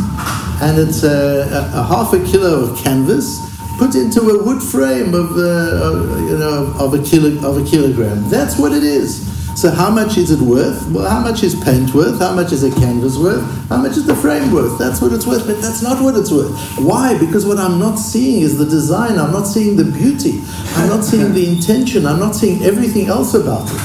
and 0.62 0.78
it's 0.78 1.04
a, 1.04 1.46
a, 1.50 1.80
a 1.80 1.82
half 1.84 2.12
a 2.12 2.18
kilo 2.24 2.64
of 2.64 2.78
canvas 2.78 3.38
put 3.78 3.94
into 3.94 4.20
a 4.28 4.44
wood 4.44 4.62
frame 4.62 5.14
of, 5.14 5.30
uh, 5.38 6.18
you 6.28 6.36
know 6.36 6.74
of 6.78 6.92
a 6.92 7.02
kilo 7.02 7.30
of 7.48 7.56
a 7.56 7.64
kilogram. 7.64 8.28
That's 8.28 8.58
what 8.58 8.72
it 8.72 8.82
is. 8.82 9.39
So 9.60 9.70
how 9.70 9.90
much 9.90 10.16
is 10.16 10.30
it 10.30 10.40
worth? 10.40 10.88
Well, 10.88 11.06
how 11.06 11.20
much 11.20 11.42
is 11.42 11.54
paint 11.54 11.92
worth? 11.92 12.18
How 12.18 12.34
much 12.34 12.50
is 12.50 12.64
a 12.64 12.70
canvas 12.80 13.18
worth? 13.18 13.44
How 13.68 13.76
much 13.76 13.98
is 13.98 14.06
the 14.06 14.16
frame 14.16 14.50
worth? 14.52 14.78
That's 14.78 15.02
what 15.02 15.12
it's 15.12 15.26
worth, 15.26 15.46
but 15.46 15.60
that's 15.60 15.82
not 15.82 16.02
what 16.02 16.16
it's 16.16 16.32
worth. 16.32 16.56
Why? 16.78 17.18
Because 17.18 17.44
what 17.44 17.58
I'm 17.58 17.78
not 17.78 17.96
seeing 17.96 18.40
is 18.40 18.56
the 18.56 18.64
design. 18.64 19.18
I'm 19.18 19.32
not 19.32 19.44
seeing 19.44 19.76
the 19.76 19.84
beauty. 19.84 20.40
I'm 20.76 20.88
not 20.88 21.04
seeing 21.04 21.34
the 21.34 21.46
intention. 21.46 22.06
I'm 22.06 22.18
not 22.18 22.34
seeing 22.34 22.62
everything 22.62 23.08
else 23.08 23.34
about 23.34 23.70
it. 23.70 23.80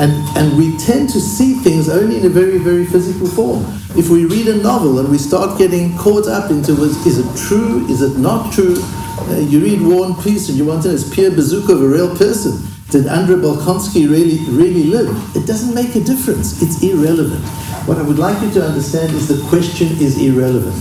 And, 0.00 0.12
and 0.38 0.56
we 0.56 0.78
tend 0.78 1.10
to 1.10 1.20
see 1.20 1.52
things 1.52 1.90
only 1.90 2.16
in 2.16 2.24
a 2.24 2.30
very, 2.30 2.56
very 2.56 2.86
physical 2.86 3.28
form. 3.28 3.66
If 3.98 4.08
we 4.08 4.24
read 4.24 4.48
a 4.48 4.56
novel 4.56 5.00
and 5.00 5.10
we 5.10 5.18
start 5.18 5.58
getting 5.58 5.98
caught 5.98 6.28
up 6.28 6.50
into 6.50 6.72
is 6.82 7.18
it 7.18 7.36
true, 7.36 7.86
is 7.88 8.00
it 8.00 8.16
not 8.16 8.54
true, 8.54 8.76
uh, 8.80 9.36
you 9.36 9.60
read 9.60 9.82
War 9.82 10.06
and 10.06 10.18
Peace 10.24 10.48
and 10.48 10.56
you 10.56 10.64
want 10.64 10.84
to 10.84 10.88
know 10.88 10.94
is 10.94 11.12
Pierre 11.12 11.30
Bezukhov 11.30 11.84
a 11.84 11.86
real 11.86 12.16
person? 12.16 12.69
Did 12.90 13.06
Andrei 13.06 13.36
Bolkonsky 13.36 14.10
really, 14.10 14.38
really 14.50 14.82
live? 14.82 15.14
It 15.36 15.46
doesn't 15.46 15.72
make 15.72 15.94
a 15.94 16.00
difference. 16.00 16.60
It's 16.60 16.82
irrelevant. 16.82 17.44
What 17.86 17.98
I 17.98 18.02
would 18.02 18.18
like 18.18 18.42
you 18.42 18.50
to 18.54 18.66
understand 18.66 19.12
is 19.12 19.28
the 19.28 19.46
question 19.48 19.86
is 20.02 20.20
irrelevant. 20.20 20.74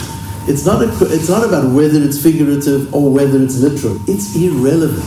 It's 0.49 0.65
not, 0.65 0.81
a, 0.81 0.89
it's 1.13 1.29
not 1.29 1.45
about 1.45 1.71
whether 1.71 2.01
it's 2.01 2.19
figurative 2.21 2.91
or 2.95 3.11
whether 3.11 3.39
it's 3.43 3.59
literal. 3.61 4.01
It's 4.09 4.35
irrelevant. 4.35 5.05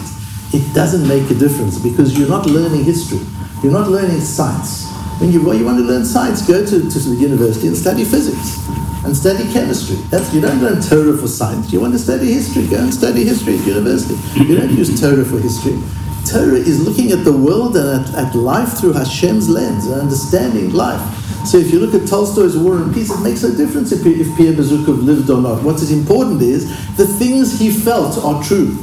It 0.54 0.62
doesn't 0.74 1.08
make 1.08 1.28
a 1.28 1.34
difference 1.34 1.76
because 1.76 2.16
you're 2.16 2.28
not 2.28 2.46
learning 2.46 2.84
history. 2.84 3.18
You're 3.64 3.72
not 3.72 3.88
learning 3.88 4.20
science. 4.20 4.86
When 5.18 5.32
you, 5.32 5.40
you 5.54 5.64
want 5.64 5.78
to 5.78 5.84
learn 5.84 6.04
science, 6.04 6.46
go 6.46 6.64
to, 6.64 6.88
to 6.88 6.98
the 6.98 7.16
university 7.16 7.66
and 7.66 7.76
study 7.76 8.04
physics 8.04 8.62
and 9.04 9.16
study 9.16 9.52
chemistry. 9.52 9.96
That's, 10.06 10.32
you 10.32 10.40
don't 10.40 10.60
learn 10.60 10.80
Torah 10.80 11.18
for 11.18 11.26
science. 11.26 11.72
You 11.72 11.80
want 11.80 11.94
to 11.94 11.98
study 11.98 12.32
history, 12.32 12.68
go 12.68 12.78
and 12.78 12.94
study 12.94 13.24
history 13.24 13.58
at 13.58 13.66
university. 13.66 14.14
You 14.38 14.56
don't 14.56 14.70
use 14.70 15.00
Torah 15.00 15.24
for 15.24 15.40
history. 15.40 15.82
Torah 16.26 16.56
is 16.56 16.86
looking 16.86 17.12
at 17.12 17.24
the 17.24 17.32
world 17.32 17.76
and 17.76 18.04
at, 18.06 18.14
at 18.14 18.34
life 18.34 18.78
through 18.78 18.92
Hashem's 18.92 19.48
lens 19.48 19.86
and 19.86 20.00
understanding 20.00 20.72
life. 20.72 21.00
So 21.46 21.58
if 21.58 21.72
you 21.72 21.80
look 21.80 21.94
at 22.00 22.08
Tolstoy's 22.08 22.56
War 22.56 22.76
and 22.76 22.94
Peace, 22.94 23.10
it 23.10 23.20
makes 23.22 23.42
no 23.42 23.54
difference 23.54 23.90
if, 23.90 24.06
if 24.06 24.36
Pierre 24.36 24.52
Bezukhov 24.52 25.04
lived 25.04 25.28
or 25.28 25.40
not. 25.40 25.62
What 25.62 25.76
is 25.76 25.90
important 25.90 26.40
is 26.40 26.68
the 26.96 27.06
things 27.06 27.58
he 27.58 27.70
felt 27.70 28.16
are 28.24 28.42
true. 28.44 28.76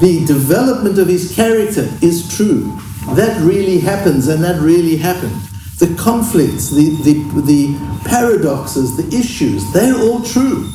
The 0.00 0.24
development 0.26 0.98
of 0.98 1.06
his 1.06 1.34
character 1.34 1.88
is 2.02 2.36
true. 2.36 2.76
That 3.14 3.40
really 3.42 3.78
happens, 3.78 4.28
and 4.28 4.42
that 4.42 4.60
really 4.60 4.96
happened. 4.96 5.36
The 5.78 5.94
conflicts, 5.98 6.70
the, 6.70 6.90
the, 7.02 7.14
the 7.42 7.76
paradoxes, 8.04 8.96
the 8.96 9.16
issues, 9.16 9.72
they're 9.72 9.96
all 9.96 10.22
true. 10.22 10.68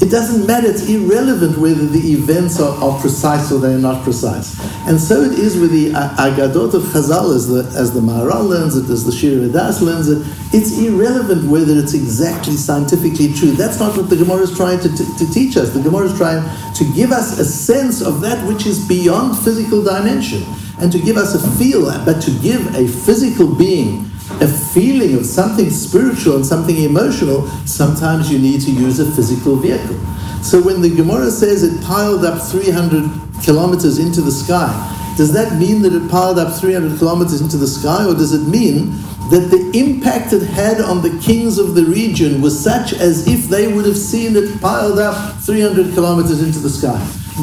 It 0.00 0.10
doesn't 0.10 0.46
matter, 0.46 0.66
it's 0.66 0.88
irrelevant 0.88 1.58
whether 1.58 1.86
the 1.86 2.12
events 2.12 2.58
are, 2.58 2.72
are 2.82 2.98
precise 3.00 3.52
or 3.52 3.60
they're 3.60 3.78
not 3.78 4.02
precise. 4.02 4.58
And 4.88 4.98
so 4.98 5.20
it 5.20 5.38
is 5.38 5.58
with 5.58 5.72
the 5.72 5.92
uh, 5.92 6.16
Agadot 6.16 6.72
of 6.72 6.82
Chazal, 6.84 7.36
as 7.36 7.48
the, 7.48 7.64
as 7.78 7.92
the 7.92 8.00
Maharal 8.00 8.48
learns 8.48 8.78
it, 8.78 8.88
as 8.88 9.04
the 9.04 9.12
Shiurei 9.12 9.50
Da'as 9.50 9.82
learns 9.82 10.08
it. 10.08 10.26
It's 10.54 10.78
irrelevant 10.78 11.50
whether 11.50 11.74
it's 11.74 11.92
exactly 11.92 12.54
scientifically 12.54 13.34
true. 13.34 13.50
That's 13.50 13.78
not 13.78 13.94
what 13.94 14.08
the 14.08 14.16
Gemara 14.16 14.40
is 14.40 14.56
trying 14.56 14.80
to, 14.80 14.88
to, 14.88 15.18
to 15.18 15.32
teach 15.32 15.58
us. 15.58 15.70
The 15.74 15.82
Gemara 15.82 16.06
is 16.06 16.16
trying 16.16 16.42
to 16.74 16.84
give 16.94 17.12
us 17.12 17.38
a 17.38 17.44
sense 17.44 18.00
of 18.00 18.22
that 18.22 18.46
which 18.48 18.64
is 18.64 18.88
beyond 18.88 19.36
physical 19.38 19.84
dimension 19.84 20.42
and 20.80 20.90
to 20.90 20.98
give 20.98 21.18
us 21.18 21.34
a 21.34 21.58
feel, 21.58 21.84
but 22.06 22.22
to 22.22 22.30
give 22.40 22.74
a 22.74 22.88
physical 22.88 23.54
being 23.54 24.10
a 24.40 24.48
feeling 24.48 25.14
of 25.14 25.26
something 25.26 25.70
spiritual 25.70 26.36
and 26.36 26.46
something 26.46 26.76
emotional, 26.76 27.46
sometimes 27.66 28.30
you 28.30 28.38
need 28.38 28.60
to 28.62 28.70
use 28.70 29.00
a 29.00 29.10
physical 29.12 29.56
vehicle. 29.56 29.98
So 30.42 30.62
when 30.62 30.80
the 30.80 30.88
Gemara 30.88 31.30
says 31.30 31.62
it 31.62 31.82
piled 31.84 32.24
up 32.24 32.40
300 32.40 33.42
kilometers 33.44 33.98
into 33.98 34.20
the 34.20 34.32
sky, 34.32 34.70
does 35.16 35.32
that 35.34 35.58
mean 35.58 35.82
that 35.82 35.92
it 35.92 36.10
piled 36.10 36.38
up 36.38 36.58
300 36.58 36.98
kilometers 36.98 37.40
into 37.42 37.58
the 37.58 37.66
sky, 37.66 38.06
or 38.06 38.14
does 38.14 38.32
it 38.32 38.46
mean 38.48 38.92
that 39.30 39.50
the 39.50 39.70
impact 39.78 40.32
it 40.32 40.42
had 40.42 40.80
on 40.80 41.02
the 41.02 41.16
kings 41.20 41.58
of 41.58 41.74
the 41.74 41.84
region 41.84 42.40
was 42.40 42.58
such 42.58 42.94
as 42.94 43.28
if 43.28 43.48
they 43.48 43.70
would 43.70 43.84
have 43.84 43.98
seen 43.98 44.34
it 44.34 44.60
piled 44.60 44.98
up 44.98 45.36
300 45.42 45.92
kilometers 45.94 46.42
into 46.42 46.58
the 46.58 46.70
sky? 46.70 46.98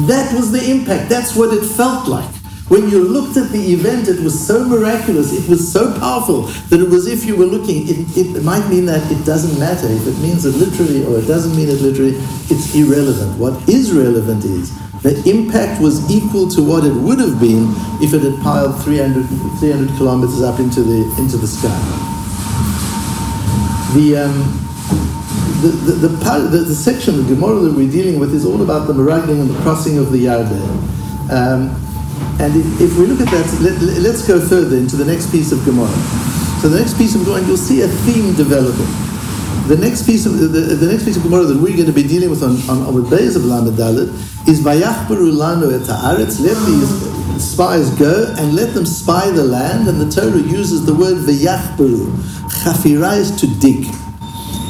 That 0.06 0.34
was 0.34 0.50
the 0.50 0.70
impact. 0.70 1.08
That's 1.08 1.36
what 1.36 1.52
it 1.54 1.64
felt 1.64 2.08
like. 2.08 2.28
When 2.68 2.90
you 2.90 3.02
looked 3.02 3.38
at 3.38 3.48
the 3.48 3.72
event, 3.72 4.08
it 4.08 4.20
was 4.20 4.36
so 4.36 4.62
miraculous, 4.62 5.32
it 5.32 5.48
was 5.48 5.72
so 5.72 5.98
powerful 5.98 6.42
that 6.68 6.80
it 6.80 6.88
was 6.88 7.06
if 7.06 7.24
you 7.24 7.34
were 7.34 7.46
looking. 7.46 7.88
It, 7.88 8.36
it 8.36 8.44
might 8.44 8.68
mean 8.68 8.84
that 8.86 9.10
it 9.10 9.24
doesn't 9.24 9.58
matter. 9.58 9.86
If 9.88 10.06
it 10.06 10.18
means 10.20 10.44
it 10.44 10.54
literally 10.54 11.02
or 11.06 11.18
it 11.18 11.26
doesn't 11.26 11.56
mean 11.56 11.70
it 11.70 11.80
literally, 11.80 12.16
it's 12.52 12.74
irrelevant. 12.74 13.38
What 13.38 13.66
is 13.70 13.92
relevant 13.92 14.44
is 14.44 14.76
the 15.00 15.16
impact 15.24 15.80
was 15.80 16.10
equal 16.10 16.46
to 16.48 16.62
what 16.62 16.84
it 16.84 16.92
would 16.92 17.18
have 17.20 17.40
been 17.40 17.72
if 18.04 18.12
it 18.12 18.20
had 18.20 18.36
piled 18.42 18.76
300, 18.84 19.24
300 19.60 19.96
kilometers 19.96 20.42
up 20.42 20.60
into 20.60 20.82
the, 20.82 21.08
into 21.16 21.38
the 21.38 21.46
sky. 21.48 21.72
The, 23.96 24.28
um, 24.28 24.68
the, 25.62 25.68
the, 25.68 25.92
the, 25.92 26.08
the, 26.08 26.58
the 26.68 26.74
section 26.74 27.18
of 27.18 27.28
Gemara 27.28 27.60
that 27.60 27.72
we're 27.72 27.90
dealing 27.90 28.20
with 28.20 28.34
is 28.34 28.44
all 28.44 28.60
about 28.60 28.86
the 28.86 28.92
Meraglim 28.92 29.40
and 29.40 29.48
the 29.48 29.58
crossing 29.62 29.96
of 29.96 30.12
the 30.12 30.26
Yarden. 30.26 30.60
Um, 31.30 31.87
and 32.40 32.54
if, 32.54 32.80
if, 32.80 32.98
we 32.98 33.06
look 33.06 33.20
at 33.20 33.26
that, 33.34 33.46
let, 33.60 34.14
us 34.14 34.26
go 34.26 34.38
further 34.38 34.76
into 34.76 34.94
the 34.94 35.04
next 35.04 35.32
piece 35.32 35.50
of 35.50 35.64
Gemara. 35.64 35.90
So 36.62 36.68
the 36.68 36.78
next 36.78 36.96
piece 36.96 37.16
of 37.16 37.24
Gemara, 37.24 37.42
you'll 37.46 37.56
see 37.56 37.82
a 37.82 37.88
theme 37.88 38.34
developing. 38.34 38.86
The 39.66 39.76
next 39.76 40.06
piece 40.06 40.24
of 40.24 40.38
the, 40.38 40.46
the 40.46 40.86
next 40.86 41.04
piece 41.04 41.16
of 41.16 41.24
Gemara 41.24 41.44
that 41.44 41.60
we're 41.60 41.74
going 41.74 41.90
to 41.90 41.92
be 41.92 42.06
dealing 42.06 42.30
with 42.30 42.42
on, 42.42 42.56
on, 42.70 42.94
the 42.94 43.10
days 43.10 43.34
of 43.34 43.44
Lamed 43.44 43.76
Dalet 43.76 44.08
is 44.46 44.62
Vayachbaru 44.62 45.34
lanu 45.34 45.74
et 45.74 45.86
haaretz. 45.90 46.38
Let 46.38 46.56
these 46.64 47.42
spies 47.42 47.90
go 47.98 48.32
and 48.38 48.54
let 48.54 48.72
them 48.72 48.86
spy 48.86 49.30
the 49.30 49.42
land. 49.42 49.88
And 49.88 50.00
the 50.00 50.08
Torah 50.08 50.38
uses 50.38 50.86
the 50.86 50.94
word 50.94 51.18
Vayachbaru. 51.18 52.06
Chafira 52.62 53.18
is 53.18 53.34
to 53.40 53.46
dig. 53.58 53.86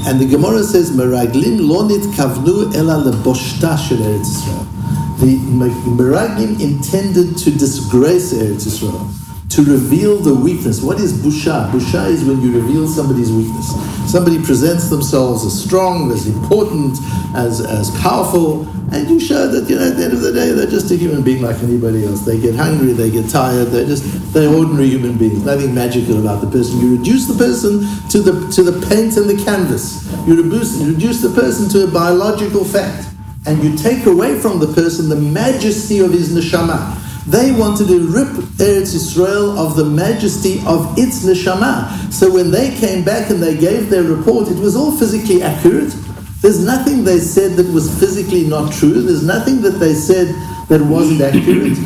And 0.09 0.19
the 0.19 0.26
Gemara 0.26 0.62
says, 0.64 0.90
Meraglim 0.90 1.61
lonit 1.61 2.02
kavnu 2.14 2.75
ela 2.75 3.05
leboshta 3.05 3.76
shel 3.76 3.99
Eretz 3.99 4.40
Yisrael 4.40 4.77
the 5.18 5.37
Meraglim 5.37 6.60
intended 6.60 7.37
to 7.38 7.50
disgrace 7.50 8.32
Eretz 8.32 8.66
Israel, 8.66 9.10
to 9.50 9.64
reveal 9.64 10.18
the 10.18 10.32
weakness. 10.32 10.80
What 10.80 11.00
is 11.00 11.12
busha? 11.12 11.68
Busha 11.72 12.06
is 12.08 12.25
when 12.25 12.40
you 12.40 12.54
reveal 12.60 12.87
somebody's 12.87 13.32
weakness. 13.32 13.66
Somebody 14.10 14.40
presents 14.40 14.88
themselves 14.90 15.44
as 15.44 15.60
strong, 15.64 16.12
as 16.12 16.28
important, 16.28 16.98
as, 17.34 17.60
as 17.60 17.90
powerful, 18.00 18.68
and 18.92 19.10
you 19.10 19.18
show 19.18 19.48
that 19.48 19.68
you 19.68 19.76
know 19.76 19.88
at 19.88 19.96
the 19.96 20.04
end 20.04 20.12
of 20.12 20.20
the 20.20 20.32
day 20.32 20.52
they're 20.52 20.70
just 20.70 20.90
a 20.92 20.96
human 20.96 21.22
being 21.22 21.42
like 21.42 21.56
anybody 21.64 22.06
else. 22.06 22.20
They 22.20 22.40
get 22.40 22.54
hungry, 22.54 22.92
they 22.92 23.10
get 23.10 23.28
tired, 23.28 23.68
they're 23.68 23.87
just 23.87 24.32
they're 24.32 24.48
ordinary 24.48 24.88
human 24.88 25.18
beings. 25.18 25.44
Nothing 25.44 25.75
magical 25.75 26.20
about 26.20 26.40
the 26.40 26.50
person. 26.50 26.78
You 26.78 26.96
reduce 26.96 27.26
the 27.26 27.34
person 27.34 27.80
to 28.10 28.22
the 28.22 28.50
to 28.52 28.62
the 28.62 28.87
paint 28.87 29.16
and 29.16 29.28
the 29.28 29.42
canvas. 29.44 30.06
You 30.26 30.42
reduce, 30.42 30.80
you 30.80 30.94
reduce 30.94 31.20
the 31.20 31.30
person 31.30 31.68
to 31.70 31.84
a 31.84 31.90
biological 31.90 32.64
fact 32.64 33.17
and 33.47 33.62
you 33.62 33.76
take 33.76 34.07
away 34.07 34.38
from 34.38 34.59
the 34.59 34.73
person 34.75 35.09
the 35.09 35.16
majesty 35.16 36.00
of 36.00 36.12
his 36.12 36.35
neshama. 36.35 36.97
They 37.26 37.52
wanted 37.52 37.88
to 37.88 38.09
rip 38.09 38.28
Eretz 38.57 38.95
Israel 38.95 39.59
of 39.59 39.76
the 39.76 39.85
majesty 39.85 40.62
of 40.66 40.97
its 40.99 41.25
neshama. 41.25 42.12
So 42.12 42.33
when 42.33 42.50
they 42.50 42.75
came 42.76 43.04
back 43.04 43.30
and 43.30 43.42
they 43.42 43.57
gave 43.57 43.90
their 43.90 44.02
report, 44.02 44.49
it 44.49 44.59
was 44.59 44.75
all 44.75 44.92
physically 44.92 45.42
accurate. 45.42 45.95
There's 46.40 46.64
nothing 46.64 47.04
they 47.04 47.18
said 47.18 47.52
that 47.57 47.66
was 47.73 47.92
physically 47.99 48.47
not 48.47 48.73
true. 48.73 49.02
There's 49.02 49.25
nothing 49.25 49.61
that 49.62 49.78
they 49.78 49.92
said 49.95 50.28
that 50.68 50.80
wasn't 50.80 51.21
accurate. 51.21 51.76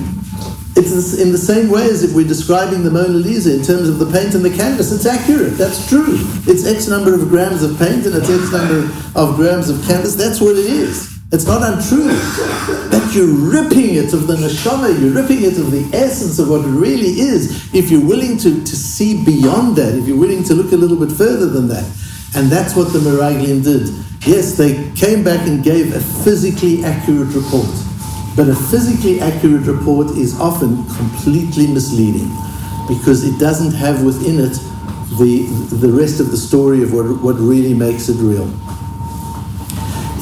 It's 0.75 1.18
in 1.18 1.32
the 1.32 1.38
same 1.38 1.68
way 1.71 1.85
as 1.85 2.02
if 2.02 2.14
we're 2.14 2.26
describing 2.26 2.82
the 2.82 2.90
Mona 2.90 3.09
Lisa 3.09 3.54
in 3.54 3.62
terms 3.62 3.88
of 3.88 3.99
the 3.99 4.06
paint 4.06 4.35
and 4.35 4.44
the 4.44 4.54
canvas. 4.54 4.92
It's 4.92 5.06
accurate. 5.06 5.59
That's 5.59 5.88
true. 5.88 6.18
It's 6.47 6.66
X 6.66 6.88
number 6.88 7.14
of 7.14 7.28
grams 7.28 7.62
of 7.62 7.78
paint 7.78 8.06
and 8.06 8.14
it's 8.14 8.30
X 8.30 8.52
number 8.52 8.88
of 9.14 9.37
grams 9.37 9.68
of 9.68 9.85
canvas. 9.87 10.14
That's 10.14 10.40
what 10.40 10.56
it 10.56 10.66
is. 10.66 11.12
It's 11.32 11.46
not 11.46 11.62
untrue. 11.62 12.08
But 12.90 13.14
you're 13.14 13.26
ripping 13.26 13.94
it 13.94 14.12
of 14.12 14.26
the 14.26 14.36
neshama, 14.36 15.00
you're 15.00 15.14
ripping 15.14 15.44
it 15.44 15.56
of 15.56 15.70
the 15.70 15.88
essence 15.96 16.38
of 16.38 16.50
what 16.50 16.60
it 16.60 16.68
really 16.68 17.20
is, 17.20 17.72
if 17.74 17.90
you're 17.90 18.04
willing 18.04 18.36
to, 18.38 18.60
to 18.60 18.76
see 18.76 19.24
beyond 19.24 19.76
that, 19.76 19.94
if 19.94 20.06
you're 20.06 20.18
willing 20.18 20.44
to 20.44 20.54
look 20.54 20.72
a 20.72 20.76
little 20.76 20.98
bit 20.98 21.10
further 21.10 21.46
than 21.46 21.68
that. 21.68 21.90
And 22.36 22.52
that's 22.52 22.76
what 22.76 22.92
the 22.92 22.98
Meraglim 22.98 23.64
did. 23.64 23.88
Yes, 24.26 24.58
they 24.58 24.92
came 24.92 25.24
back 25.24 25.48
and 25.48 25.64
gave 25.64 25.94
a 25.94 26.00
physically 26.22 26.84
accurate 26.84 27.34
report. 27.34 27.68
But 28.36 28.50
a 28.50 28.54
physically 28.54 29.20
accurate 29.20 29.66
report 29.66 30.10
is 30.10 30.38
often 30.38 30.84
completely 30.96 31.66
misleading 31.66 32.28
because 32.88 33.24
it 33.24 33.38
doesn't 33.40 33.72
have 33.72 34.04
within 34.04 34.38
it 34.38 34.58
the, 35.16 35.46
the 35.80 35.92
rest 35.92 36.20
of 36.20 36.30
the 36.30 36.36
story 36.36 36.82
of 36.82 36.92
what, 36.92 37.04
what 37.22 37.36
really 37.36 37.72
makes 37.72 38.10
it 38.10 38.16
real 38.16 38.48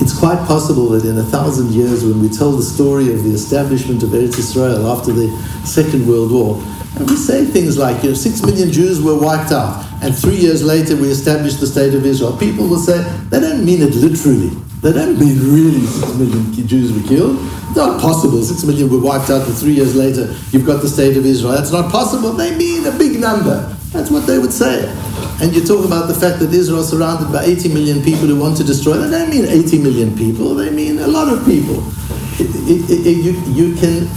it's 0.00 0.18
quite 0.18 0.38
possible 0.46 0.88
that 0.90 1.04
in 1.04 1.18
a 1.18 1.22
thousand 1.22 1.72
years, 1.72 2.04
when 2.04 2.20
we 2.20 2.28
tell 2.28 2.52
the 2.52 2.62
story 2.62 3.12
of 3.12 3.22
the 3.22 3.30
establishment 3.30 4.02
of 4.02 4.10
Eretz 4.10 4.38
Israel 4.38 4.90
after 4.90 5.12
the 5.12 5.28
Second 5.64 6.08
World 6.08 6.32
War, 6.32 6.56
and 6.96 7.08
we 7.08 7.16
say 7.16 7.44
things 7.44 7.76
like, 7.76 8.02
you 8.02 8.10
know, 8.10 8.14
six 8.14 8.42
million 8.42 8.72
Jews 8.72 9.00
were 9.00 9.18
wiped 9.18 9.52
out, 9.52 9.84
and 10.02 10.16
three 10.16 10.36
years 10.36 10.64
later 10.64 10.96
we 10.96 11.08
established 11.08 11.60
the 11.60 11.66
State 11.66 11.94
of 11.94 12.06
Israel. 12.06 12.36
People 12.36 12.66
will 12.66 12.78
say, 12.78 13.02
they 13.28 13.40
don't 13.40 13.64
mean 13.64 13.82
it 13.82 13.94
literally. 13.94 14.48
They 14.80 14.92
don't 14.92 15.20
mean 15.20 15.38
really 15.38 15.84
six 15.86 16.14
million 16.14 16.66
Jews 16.66 16.92
were 16.92 17.06
killed. 17.06 17.36
It's 17.68 17.76
not 17.76 18.00
possible. 18.00 18.42
Six 18.42 18.64
million 18.64 18.88
were 18.90 19.00
wiped 19.00 19.28
out, 19.28 19.46
and 19.46 19.54
three 19.54 19.74
years 19.74 19.94
later 19.94 20.34
you've 20.50 20.66
got 20.66 20.80
the 20.80 20.88
State 20.88 21.18
of 21.18 21.26
Israel. 21.26 21.52
That's 21.52 21.72
not 21.72 21.92
possible. 21.92 22.32
They 22.32 22.56
mean 22.56 22.86
a 22.86 22.96
big 22.96 23.20
number. 23.20 23.76
That's 23.92 24.10
what 24.10 24.26
they 24.26 24.38
would 24.38 24.52
say. 24.52 24.88
And 25.40 25.54
you 25.54 25.64
talk 25.64 25.86
about 25.86 26.06
the 26.06 26.14
fact 26.14 26.38
that 26.40 26.52
Israel 26.52 26.80
is 26.80 26.90
surrounded 26.90 27.32
by 27.32 27.44
80 27.44 27.72
million 27.72 28.02
people 28.02 28.26
who 28.26 28.38
want 28.38 28.58
to 28.58 28.64
destroy. 28.64 28.98
They 28.98 29.10
don't 29.10 29.30
mean 29.30 29.46
80 29.46 29.78
million 29.78 30.16
people. 30.16 30.54
They 30.54 30.70
mean 30.70 30.98
a 30.98 31.06
lot 31.06 31.32
of 31.32 31.44
people. 31.46 31.80
It, 32.36 32.52
it, 32.68 33.06
it, 33.06 33.16
you, 33.24 33.32
you 33.52 33.74
can 33.76 34.08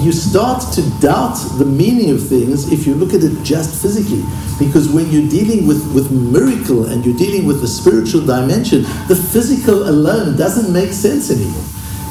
you 0.00 0.12
start 0.12 0.72
to 0.74 0.82
doubt 1.00 1.36
the 1.58 1.64
meaning 1.64 2.10
of 2.10 2.26
things 2.26 2.72
if 2.72 2.86
you 2.86 2.94
look 2.94 3.12
at 3.14 3.22
it 3.22 3.42
just 3.42 3.80
physically. 3.82 4.24
Because 4.58 4.88
when 4.88 5.10
you're 5.10 5.28
dealing 5.28 5.66
with, 5.66 5.82
with 5.94 6.10
miracle 6.10 6.86
and 6.86 7.04
you're 7.04 7.16
dealing 7.16 7.46
with 7.46 7.60
the 7.60 7.68
spiritual 7.68 8.24
dimension, 8.24 8.82
the 9.08 9.16
physical 9.16 9.88
alone 9.88 10.36
doesn't 10.36 10.72
make 10.72 10.92
sense 10.92 11.30
anymore. 11.30 11.64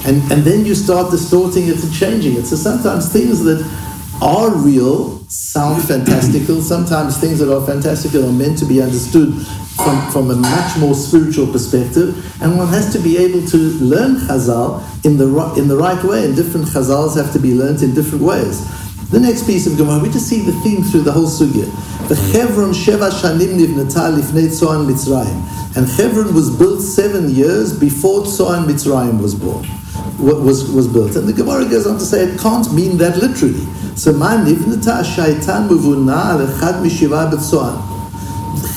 And, 0.05 0.21
and 0.31 0.43
then 0.43 0.65
you 0.65 0.75
start 0.75 1.11
distorting 1.11 1.67
it 1.67 1.83
and 1.83 1.93
changing 1.93 2.35
it. 2.37 2.45
So 2.45 2.55
sometimes 2.55 3.11
things 3.11 3.43
that 3.43 3.59
are 4.21 4.55
real 4.55 5.19
sound 5.29 5.83
fantastical. 5.83 6.61
Sometimes 6.61 7.17
things 7.17 7.39
that 7.39 7.53
are 7.53 7.65
fantastical 7.65 8.27
are 8.27 8.31
meant 8.31 8.57
to 8.59 8.65
be 8.65 8.81
understood 8.81 9.33
from, 9.75 10.11
from 10.11 10.31
a 10.31 10.35
much 10.35 10.77
more 10.77 10.93
spiritual 10.93 11.47
perspective. 11.47 12.17
And 12.41 12.57
one 12.57 12.67
has 12.69 12.91
to 12.93 12.99
be 12.99 13.17
able 13.17 13.45
to 13.47 13.57
learn 13.79 14.17
Chazal 14.17 14.83
in 15.05 15.17
the, 15.17 15.25
in 15.57 15.67
the 15.67 15.77
right 15.77 16.03
way. 16.03 16.25
And 16.25 16.35
different 16.35 16.67
Chazals 16.67 17.15
have 17.15 17.31
to 17.33 17.39
be 17.39 17.53
learned 17.53 17.81
in 17.81 17.93
different 17.93 18.23
ways. 18.23 18.67
The 19.09 19.19
next 19.19 19.47
piece 19.47 19.65
of 19.65 19.77
Gemara, 19.77 19.99
we 19.99 20.09
just 20.09 20.27
see 20.27 20.41
the 20.41 20.51
theme 20.61 20.83
through 20.83 21.01
the 21.01 21.11
whole 21.11 21.27
sugya. 21.27 21.65
The 22.09 22.15
Chevron 22.15 22.71
Sheva 22.71 23.09
Shanim 23.09 23.57
Nivnata 23.57 24.15
Lifnei 24.15 24.47
Tzoan 24.47 24.85
Mitzrayim. 24.85 25.77
And 25.77 25.87
Chevron 25.87 26.33
was 26.33 26.55
built 26.55 26.81
seven 26.81 27.29
years 27.29 27.79
before 27.79 28.23
Tzoan 28.23 28.65
Mitzrayim 28.65 29.21
was 29.21 29.33
born 29.33 29.65
was, 30.19 30.69
was 30.71 30.87
built. 30.87 31.15
And 31.15 31.27
the 31.27 31.33
Gemara 31.33 31.65
goes 31.65 31.87
on 31.87 31.97
to 31.97 32.05
say 32.05 32.23
it 32.23 32.39
can't 32.39 32.71
mean 32.73 32.97
that 32.97 33.17
literally. 33.17 33.65
So. 33.95 34.11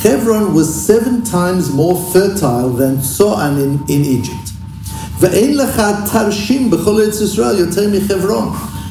Hebron 0.03 0.55
was 0.55 0.87
seven 0.87 1.23
times 1.23 1.73
more 1.73 1.97
fertile 2.13 2.71
than 2.71 2.97
Tzoan 2.97 3.63
in, 3.63 3.81
in 3.89 4.05
Egypt. 4.05 4.53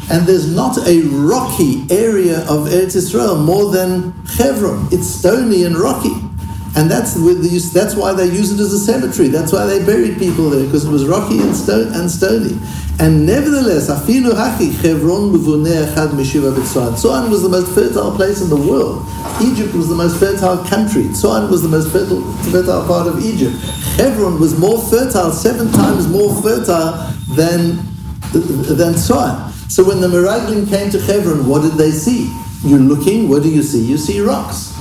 And 0.10 0.28
there's 0.28 0.54
not 0.54 0.78
a 0.88 1.02
rocky 1.02 1.86
area 1.90 2.42
of 2.42 2.68
Eretz 2.70 2.96
Yisrael 2.96 3.44
more 3.44 3.72
than 3.72 4.14
Hebron. 4.38 4.88
It's 4.92 5.08
stony 5.08 5.64
and 5.64 5.76
rocky. 5.76 6.31
And 6.74 6.90
that's 6.90 7.16
that's 7.74 7.96
why 7.96 8.14
they 8.14 8.26
use 8.26 8.52
it 8.52 8.60
as 8.60 8.72
a 8.72 8.80
cemetery. 8.80 9.28
That's 9.28 9.52
why 9.52 9.66
they 9.66 9.86
buried 9.86 10.18
people 10.18 10.50
there 10.50 10.64
because 10.66 10.86
it 10.86 10.92
was 10.92 11.06
rocky 11.06 11.40
and, 11.40 11.54
stone, 11.54 11.94
and 11.94 12.10
stony. 12.10 12.58
And 12.98 13.26
nevertheless, 13.26 13.90
afilu 13.90 14.32
haki 14.32 14.72
Chevron 14.82 15.34
echad 15.34 16.12
mishiva 16.12 16.54
Tzoan 16.54 17.30
was 17.30 17.42
the 17.42 17.50
most 17.50 17.74
fertile 17.76 18.16
place 18.16 18.42
in 18.42 18.50
the 18.50 18.56
world. 18.56 19.06
Egypt 19.42 19.74
was 19.74 19.90
the 19.90 19.96
most 19.96 20.18
fertile 20.18 20.64
country. 20.66 21.04
Tzoan 21.12 21.50
was 21.50 21.62
the 21.62 21.68
most 21.68 21.92
fertile, 21.92 22.22
fertile 22.52 22.88
part 22.88 23.08
of 23.08 23.20
Egypt. 23.26 23.56
Hebron 23.98 24.40
was 24.40 24.58
more 24.58 24.80
fertile, 24.80 25.32
seven 25.32 25.72
times 25.74 26.08
more 26.08 26.42
fertile 26.42 26.94
than 27.36 27.76
than 28.32 28.94
Tzoan. 28.94 29.52
So 29.70 29.84
when 29.84 30.00
the 30.00 30.08
Meraglim 30.08 30.70
came 30.70 30.90
to 30.92 31.02
Hebron, 31.02 31.48
what 31.48 31.64
did 31.64 31.74
they 31.74 31.92
see? 31.92 32.34
You're 32.64 32.80
looking, 32.80 33.28
what 33.28 33.44
do 33.44 33.50
you 33.50 33.64
see? 33.64 33.82
You 33.82 33.98
see 33.98 34.22
rocks. 34.22 34.78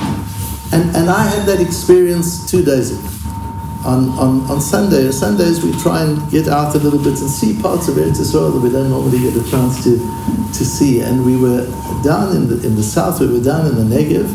And, 0.73 0.95
and 0.97 1.11
I 1.11 1.25
had 1.25 1.47
that 1.47 1.61
experience 1.61 2.51
two 2.51 2.65
days 2.65 2.93
ago. 2.93 3.09
on, 3.85 4.11
on, 4.19 4.43
on 4.51 4.61
Sunday. 4.61 5.11
Sundays 5.11 5.65
we 5.65 5.73
try 5.81 6.03
and 6.03 6.31
get 6.31 6.49
out 6.49 6.75
a 6.75 6.79
little 6.79 6.99
bit 6.99 7.19
and 7.19 7.31
see 7.31 7.61
parts 7.61 7.89
of 7.89 7.97
Eretz 7.97 8.21
Israel 8.21 8.51
that 8.53 8.61
we 8.61 8.71
don't 8.71 8.91
normally 8.91 9.21
get 9.21 9.35
a 9.37 9.51
chance 9.51 9.83
to, 9.85 9.97
to 10.53 10.65
see. 10.65 11.01
And 11.01 11.25
we 11.25 11.37
were 11.37 11.65
down 12.05 12.37
in 12.37 12.49
the, 12.49 12.61
in 12.67 12.77
the 12.77 12.83
south, 12.83 13.21
we 13.21 13.27
were 13.29 13.43
down 13.43 13.67
in 13.67 13.77
the 13.77 13.85
Negev, 13.85 14.29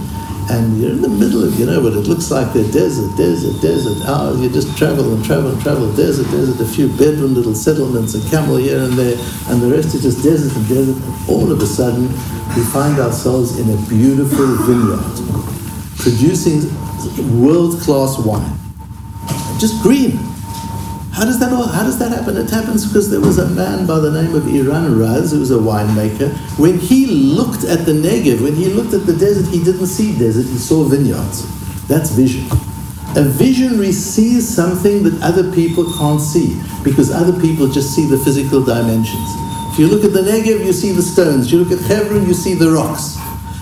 and 0.50 0.80
you're 0.80 0.92
in 0.92 1.02
the 1.02 1.10
middle 1.10 1.44
of, 1.44 1.60
you 1.60 1.66
know, 1.66 1.82
what 1.82 1.94
it 1.94 2.08
looks 2.08 2.32
like 2.32 2.54
the 2.54 2.64
desert, 2.72 3.16
desert, 3.18 3.62
desert. 3.62 3.98
Oh, 4.06 4.40
you 4.42 4.50
just 4.50 4.78
travel 4.78 5.14
and 5.14 5.24
travel 5.24 5.52
and 5.52 5.62
travel, 5.62 5.94
desert, 5.96 6.30
desert, 6.32 6.60
a 6.62 6.68
few 6.68 6.88
Bedouin 6.90 7.34
little 7.34 7.56
settlements, 7.56 8.14
a 8.14 8.30
camel 8.30 8.58
here 8.58 8.80
and 8.80 8.94
there, 8.94 9.18
and 9.50 9.62
the 9.62 9.70
rest 9.70 9.94
is 9.96 10.02
just 10.02 10.24
desert 10.24 10.56
and 10.56 10.68
desert. 10.68 10.98
And 10.98 11.30
all 11.30 11.52
of 11.52 11.62
a 11.62 11.66
sudden, 11.66 12.10
we 12.56 12.64
find 12.74 13.00
ourselves 13.00 13.60
in 13.60 13.70
a 13.70 13.78
beautiful 13.90 14.46
vineyard, 14.66 15.02
producing 16.06 16.62
world-class 17.42 18.20
wine. 18.20 18.54
Just 19.58 19.82
green. 19.82 20.12
How 21.18 21.26
does 21.26 21.40
that 21.40 21.52
all, 21.52 21.66
how 21.66 21.84
does 21.84 21.98
that 21.98 22.12
happen? 22.12 22.38
It 22.38 22.48
happens 22.50 22.86
because 22.86 23.10
there 23.10 23.22
was 23.22 23.40
a 23.40 23.48
man 23.50 23.88
by 23.88 23.98
the 23.98 24.12
name 24.12 24.36
of 24.36 24.46
Eran 24.48 25.00
Raz, 25.00 25.32
who 25.32 25.40
was 25.40 25.50
a 25.50 25.58
winemaker. 25.58 26.30
When 26.60 26.78
he 26.78 27.08
looked 27.08 27.64
at 27.64 27.88
the 27.88 27.94
Negev, 27.94 28.44
when 28.44 28.54
he 28.54 28.68
looked 28.68 28.94
at 28.94 29.08
the 29.08 29.14
desert, 29.14 29.50
he 29.50 29.64
didn't 29.64 29.88
see 29.88 30.16
desert, 30.16 30.46
he 30.46 30.60
saw 30.60 30.84
vineyards. 30.84 31.42
That's 31.88 32.12
vision. 32.12 32.46
A 33.16 33.24
visionary 33.24 33.92
sees 33.92 34.48
something 34.48 35.02
that 35.04 35.20
other 35.24 35.52
people 35.54 35.92
can't 35.98 36.22
see 36.22 36.62
because 36.84 37.10
other 37.10 37.34
people 37.42 37.68
just 37.68 37.96
see 37.96 38.06
the 38.06 38.18
physical 38.20 38.64
dimensions. 38.64 39.30
If 39.74 39.80
you 39.80 39.88
look 39.88 40.04
at 40.04 40.14
the 40.14 40.22
Negev, 40.22 40.64
you 40.66 40.74
see 40.74 40.92
the 40.92 41.02
stones. 41.02 41.52
You 41.52 41.64
look 41.64 41.72
at 41.72 41.84
Hebron, 41.88 42.28
you 42.28 42.36
see 42.36 42.54
the 42.54 42.70
rocks. 42.70 43.18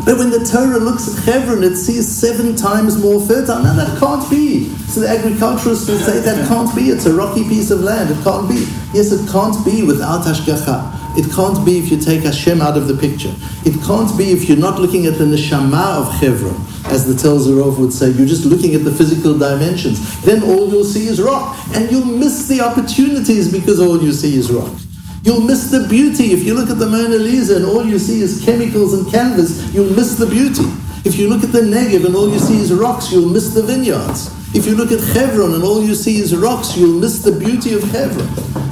But 0.05 0.17
when 0.17 0.31
the 0.31 0.43
Torah 0.43 0.79
looks 0.79 1.07
at 1.07 1.23
Hebron, 1.23 1.63
it 1.63 1.77
sees 1.77 2.07
seven 2.07 2.57
times 2.57 2.97
more 2.97 3.25
fertile. 3.25 3.63
Now 3.63 3.73
that 3.73 3.97
can't 3.99 4.29
be. 4.29 4.69
So 4.91 4.99
the 4.99 5.07
agriculturists 5.07 5.87
will 5.87 5.99
say 5.99 6.19
that 6.19 6.47
can't 6.49 6.75
be. 6.75 6.89
It's 6.89 7.05
a 7.05 7.13
rocky 7.13 7.43
piece 7.47 7.71
of 7.71 7.79
land. 7.79 8.11
It 8.11 8.21
can't 8.23 8.49
be. 8.49 8.67
Yes, 8.93 9.13
it 9.13 9.29
can't 9.31 9.55
be 9.63 9.83
without 9.83 10.25
Hashgacha. 10.25 11.17
It 11.17 11.31
can't 11.31 11.63
be 11.65 11.77
if 11.77 11.89
you 11.89 11.97
take 11.97 12.23
Hashem 12.23 12.59
out 12.59 12.75
of 12.75 12.87
the 12.87 12.97
picture. 12.97 13.33
It 13.63 13.81
can't 13.85 14.17
be 14.17 14.31
if 14.31 14.49
you're 14.49 14.57
not 14.57 14.79
looking 14.79 15.05
at 15.05 15.17
the 15.17 15.25
neshama 15.25 16.01
of 16.01 16.11
Hebron, 16.15 16.59
as 16.91 17.05
the 17.05 17.13
Telzer 17.13 17.55
Rov 17.61 17.79
would 17.79 17.93
say. 17.93 18.09
You're 18.09 18.27
just 18.27 18.45
looking 18.45 18.75
at 18.75 18.83
the 18.83 18.91
physical 18.91 19.37
dimensions. 19.37 20.21
Then 20.23 20.43
all 20.43 20.69
you'll 20.69 20.83
see 20.83 21.07
is 21.07 21.21
rock, 21.21 21.55
and 21.75 21.89
you'll 21.89 22.03
miss 22.03 22.47
the 22.47 22.61
opportunities 22.61 23.51
because 23.51 23.79
all 23.79 24.01
you 24.03 24.11
see 24.11 24.35
is 24.35 24.51
rock. 24.51 24.73
You'll 25.23 25.39
miss 25.39 25.71
the 25.71 25.87
beauty. 25.87 26.33
If 26.33 26.43
you 26.43 26.53
look 26.53 26.69
at 26.69 26.79
the 26.79 26.85
Mona 26.85 27.15
Lisa 27.15 27.55
and 27.55 27.65
all 27.65 27.85
you 27.85 27.97
see 27.97 28.19
is 28.19 28.43
chemicals 28.43 28.93
and 28.93 29.09
canvas, 29.09 29.73
you'll 29.73 29.95
miss 29.95 30.15
the 30.17 30.25
beauty. 30.25 30.65
If 31.05 31.15
you 31.17 31.29
look 31.29 31.45
at 31.45 31.53
the 31.53 31.61
Negev 31.61 32.05
and 32.05 32.13
all 32.13 32.29
you 32.29 32.39
see 32.39 32.59
is 32.59 32.73
rocks, 32.73 33.09
you'll 33.09 33.29
miss 33.29 33.53
the 33.53 33.63
vineyards. 33.63 34.35
If 34.53 34.65
you 34.65 34.75
look 34.75 34.91
at 34.91 34.99
Hebron 34.99 35.53
and 35.53 35.63
all 35.63 35.81
you 35.81 35.95
see 35.95 36.17
is 36.17 36.35
rocks, 36.35 36.75
you'll 36.75 36.99
miss 36.99 37.23
the 37.23 37.31
beauty 37.31 37.73
of 37.73 37.83
Hebron. 37.83 38.27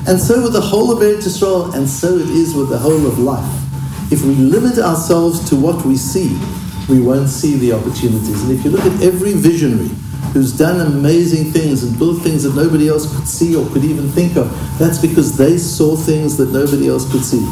And 0.07 0.19
so 0.19 0.43
with 0.43 0.51
the 0.51 0.59
whole 0.59 0.91
of 0.91 0.99
Eretz 0.99 1.23
Yisrael, 1.23 1.73
and 1.73 1.87
so 1.87 2.17
it 2.17 2.27
is 2.27 2.53
with 2.53 2.67
the 2.67 2.77
whole 2.77 3.07
of 3.07 3.17
life. 3.17 3.49
If 4.11 4.25
we 4.25 4.35
limit 4.35 4.77
ourselves 4.77 5.49
to 5.49 5.55
what 5.55 5.85
we 5.85 5.95
see, 5.95 6.37
we 6.89 6.99
won't 6.99 7.29
see 7.29 7.55
the 7.59 7.71
opportunities. 7.71 8.43
And 8.43 8.51
if 8.51 8.65
you 8.65 8.71
look 8.71 8.85
at 8.85 9.01
every 9.01 9.33
visionary, 9.33 9.89
who's 10.33 10.57
done 10.57 10.79
amazing 10.85 11.51
things 11.51 11.83
and 11.83 11.97
built 11.97 12.21
things 12.21 12.43
that 12.43 12.55
nobody 12.55 12.87
else 12.87 13.13
could 13.15 13.27
see 13.27 13.55
or 13.55 13.67
could 13.69 13.83
even 13.83 14.07
think 14.09 14.37
of. 14.37 14.49
That's 14.79 14.97
because 14.97 15.37
they 15.37 15.57
saw 15.57 15.95
things 15.95 16.37
that 16.37 16.51
nobody 16.51 16.87
else 16.87 17.09
could 17.11 17.23
see. 17.23 17.45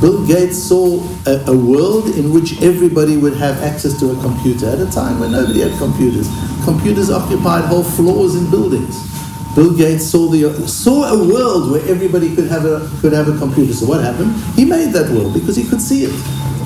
Bill 0.00 0.26
Gates 0.26 0.62
saw 0.62 1.02
a, 1.26 1.42
a, 1.46 1.56
world 1.56 2.08
in 2.16 2.30
which 2.30 2.60
everybody 2.60 3.16
would 3.16 3.34
have 3.34 3.62
access 3.62 3.98
to 4.00 4.10
a 4.10 4.20
computer 4.20 4.68
at 4.68 4.78
a 4.78 4.90
time 4.90 5.18
when 5.18 5.32
nobody 5.32 5.60
had 5.60 5.78
computers. 5.78 6.28
Computers 6.64 7.10
occupied 7.10 7.64
whole 7.64 7.82
floors 7.82 8.34
in 8.34 8.50
buildings. 8.50 8.94
Bill 9.56 9.74
Gates 9.74 10.04
saw 10.04 10.28
the 10.28 10.68
saw 10.68 11.04
a 11.04 11.16
world 11.16 11.70
where 11.70 11.80
everybody 11.88 12.36
could 12.36 12.46
have 12.46 12.66
a 12.66 12.90
could 13.00 13.14
have 13.14 13.26
a 13.26 13.38
computer. 13.38 13.72
So 13.72 13.86
what 13.86 14.02
happened? 14.04 14.36
He 14.54 14.66
made 14.66 14.92
that 14.92 15.10
world 15.10 15.32
because 15.32 15.56
he 15.56 15.66
could 15.66 15.80
see 15.80 16.04
it. 16.04 16.12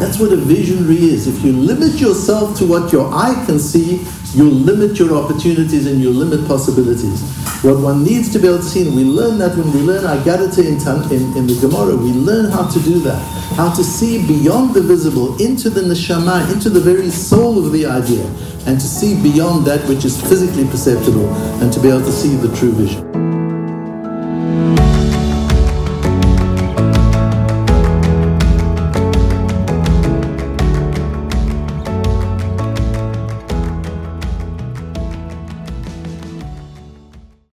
That's 0.01 0.19
what 0.19 0.33
a 0.33 0.37
visionary 0.37 0.97
is. 0.97 1.29
If 1.29 1.45
you 1.45 1.53
limit 1.53 2.01
yourself 2.01 2.59
to 2.59 2.67
what 2.67 2.91
your 2.91 3.09
eye 3.15 3.41
can 3.47 3.61
see, 3.61 4.05
you'll 4.35 4.51
limit 4.51 4.99
your 4.99 5.15
opportunities 5.15 5.87
and 5.87 6.01
you'll 6.01 6.15
limit 6.15 6.49
possibilities. 6.49 7.23
What 7.63 7.79
one 7.81 8.03
needs 8.03 8.33
to 8.33 8.39
be 8.39 8.49
able 8.49 8.57
to 8.57 8.65
see, 8.65 8.87
and 8.87 8.97
we 8.97 9.05
learn 9.05 9.37
that 9.37 9.55
when 9.55 9.71
we 9.71 9.81
learn 9.81 10.05
Agadata 10.05 10.65
in, 10.65 10.81
in, 11.13 11.37
in 11.37 11.47
the 11.47 11.59
Gemara, 11.61 11.95
we 11.95 12.11
learn 12.11 12.51
how 12.51 12.67
to 12.67 12.81
do 12.81 13.01
that. 13.01 13.21
How 13.55 13.71
to 13.75 13.85
see 13.85 14.27
beyond 14.27 14.73
the 14.73 14.81
visible, 14.81 15.37
into 15.39 15.69
the 15.69 15.83
neshama, 15.83 16.51
into 16.51 16.71
the 16.71 16.81
very 16.81 17.11
soul 17.11 17.63
of 17.63 17.71
the 17.73 17.85
idea, 17.85 18.25
and 18.65 18.81
to 18.81 18.87
see 18.87 19.15
beyond 19.23 19.67
that 19.67 19.87
which 19.91 20.07
is 20.07 20.19
physically 20.19 20.65
perceptible, 20.65 21.29
and 21.61 21.71
to 21.71 21.81
be 21.81 21.89
able 21.91 22.01
to 22.01 22.13
see 22.13 22.35
the 22.37 22.49
true 22.57 22.73
vision. 22.73 23.10